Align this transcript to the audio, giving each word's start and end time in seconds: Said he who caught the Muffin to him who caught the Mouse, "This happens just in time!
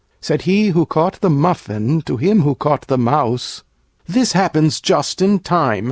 Said 0.19 0.41
he 0.41 0.69
who 0.69 0.87
caught 0.87 1.21
the 1.21 1.29
Muffin 1.29 2.01
to 2.07 2.17
him 2.17 2.41
who 2.41 2.55
caught 2.55 2.87
the 2.87 2.97
Mouse, 2.97 3.63
"This 4.07 4.31
happens 4.31 4.81
just 4.81 5.21
in 5.21 5.37
time! 5.37 5.79